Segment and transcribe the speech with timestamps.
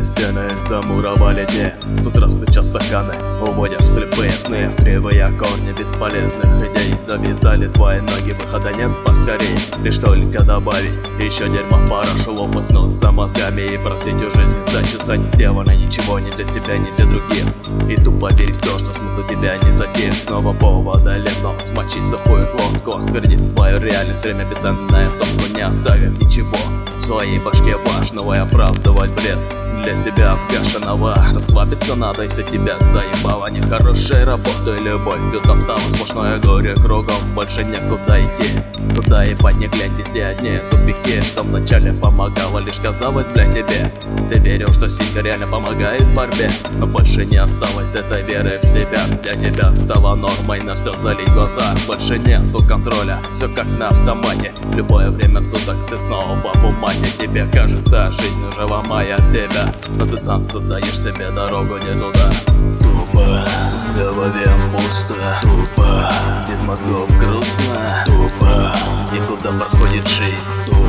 [0.00, 4.70] Пьяные стены замуровали дни С утра стучат стаканы, уводят в слепые сны.
[4.78, 6.98] Кривые корни бесполезных идей.
[6.98, 9.58] Завязали твои ноги, выхода нет поскорей.
[9.82, 15.18] Лишь только добавить еще дерьма в парашу Лопнуться мозгами и просить у жизни сдачи За
[15.18, 17.44] не сделано ничего ни для себя, ни для других.
[17.86, 22.48] И тупо верить в то, что смысл тебя не затеет Снова повода летом смочить сухую
[22.52, 22.96] глотку.
[22.96, 26.56] Осквернить свою реальность, время бесценное в что не оставим ничего.
[26.96, 29.38] В своей башке важного и оправдывать бред
[29.82, 33.50] для себя вкашенного Расслабиться надо и все тебя заебало.
[33.50, 37.14] Нехорошая работа и любовь там сплошное горе кругом.
[37.34, 38.60] Больше некуда идти
[38.94, 41.20] Куда ебать не глянь, везде одни тупики.
[41.22, 43.92] Что вначале помогало, лишь казалось, блядь, тебе.
[44.28, 46.50] Ты верил, что синька реально помогает в борьбе.
[46.74, 49.02] Но больше не осталось этой веры в себя.
[49.22, 51.74] Для тебя стало нормой на все залить глаза.
[51.86, 54.52] Больше нету контроля, все как на автомате.
[54.74, 60.16] Любое время суток ты снова в бумаге Тебе кажется, жизнь уже ломает тебя но ты
[60.16, 62.30] сам создаешь себе дорогу не туда.
[62.80, 65.14] Тупо, в голове пусто.
[65.42, 66.10] Тупо,
[66.50, 68.04] без мозгов грустно.
[68.06, 68.74] Тупо,
[69.12, 70.79] никуда проходит жизнь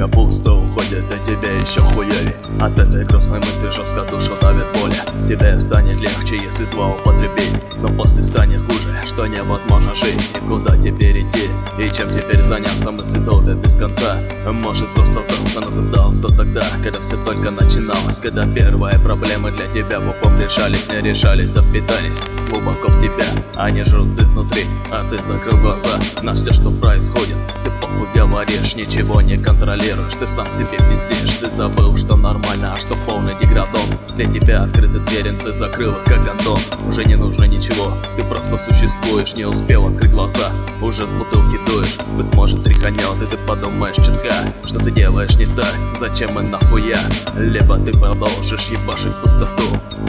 [0.00, 4.94] Время пусто уходит, а тебе еще хуевее От этой грустной мысли жестко душу давит боли
[5.28, 10.32] Тебе станет легче, если зло употребить Но после станет хуже, что невозможно жить.
[10.40, 11.50] Никуда теперь идти.
[11.78, 12.90] И чем теперь заняться?
[12.90, 14.18] Мысли долго без конца.
[14.46, 19.66] Может просто сдаться, но ты сдался тогда Когда все только начиналось Когда первые проблемы для
[19.66, 22.18] тебя в упор решались Не решались, а впитались
[22.50, 23.26] глубоко в тебя.
[23.56, 27.36] Они жрут изнутри, а ты закрыл глаза На все, что происходит.
[27.64, 32.78] Ты похуй говоришь, ничего не контролируешь Ты сам себе пиздишь, ты забыл, что нормально, а
[32.78, 33.82] что полный деградон.
[34.16, 36.58] Для тебя открыты двери, ты закрыл их как Антон
[36.88, 40.50] Уже не нужно ничего, ты просто существуешь Не успел открыть глаза,
[40.82, 41.96] уже с бутылки дуешь.
[42.16, 44.34] Быть может тряханет, и ты подумаешь чутка
[44.66, 45.74] Что ты делаешь не так,
[46.10, 46.98] зачем и нахуя?
[47.36, 49.64] Либо ты продолжишь ебашить пустоту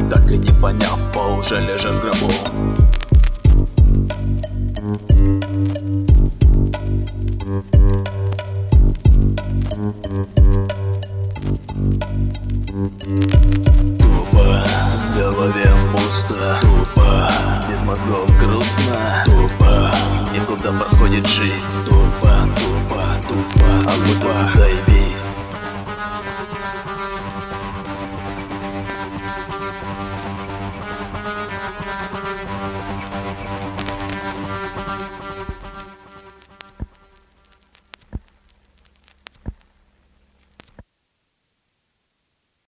[0.10, 2.32] Так и не поняв, а уже лежишь в гробу.
[14.00, 14.66] Тупо,
[14.98, 17.30] в голове пусто Тупо,
[17.70, 19.92] без мозгов грустно Тупо,
[20.34, 21.64] никуда проходит жизнь.
[21.86, 22.50] Тупо,